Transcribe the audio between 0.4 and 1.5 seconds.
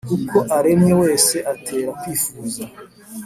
aremye wese